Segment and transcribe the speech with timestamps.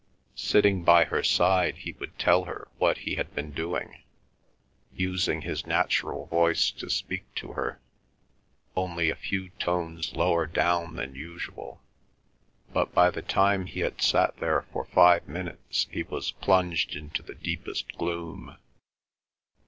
[0.33, 4.01] Sitting by her side he would tell her what he had been doing,
[4.91, 7.79] using his natural voice to speak to her,
[8.75, 11.83] only a few tones lower down than usual;
[12.73, 17.21] but by the time he had sat there for five minutes he was plunged into
[17.21, 18.57] the deepest gloom.